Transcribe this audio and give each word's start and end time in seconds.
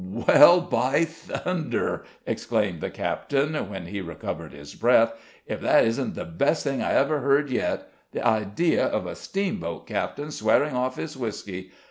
"Well, 0.27 0.61
by 0.61 1.05
thunder!" 1.05 2.05
exclaimed 2.25 2.81
the 2.81 2.89
captain, 2.89 3.53
when 3.69 3.85
he 3.85 4.01
recovered 4.01 4.51
his 4.51 4.73
breath; 4.73 5.13
"if 5.45 5.61
that 5.61 5.85
isn't 5.85 6.15
the 6.15 6.25
best 6.25 6.63
thing 6.63 6.81
I 6.81 6.93
ever 6.93 7.19
heard 7.19 7.51
yet! 7.51 7.87
The 8.11 8.25
idea 8.25 8.83
of 8.87 9.05
a 9.05 9.15
steamboat 9.15 9.85
captain 9.85 10.31
swearing 10.31 10.75
off 10.75 10.95
his 10.95 11.15
whisky! 11.15 11.69